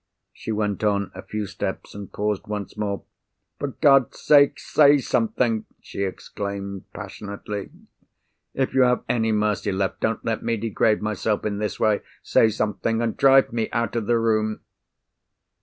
She 0.33 0.51
went 0.51 0.83
on 0.83 1.11
a 1.13 1.21
few 1.21 1.45
steps, 1.45 1.93
and 1.93 2.11
paused 2.11 2.47
once 2.47 2.75
more. 2.75 3.03
"For 3.59 3.67
God's 3.67 4.19
sake, 4.19 4.57
say 4.59 4.97
something!" 4.97 5.65
she 5.79 6.01
exclaimed, 6.01 6.85
passionately. 6.91 7.69
"If 8.55 8.73
you 8.73 8.81
have 8.81 9.03
any 9.07 9.31
mercy 9.31 9.71
left, 9.71 9.99
don't 10.01 10.25
let 10.25 10.41
me 10.41 10.57
degrade 10.57 11.03
myself 11.03 11.45
in 11.45 11.59
this 11.59 11.79
way! 11.79 12.01
Say 12.23 12.49
something—and 12.49 13.15
drive 13.15 13.53
me 13.53 13.69
out 13.71 13.95
of 13.95 14.07
the 14.07 14.17
room!" 14.17 14.61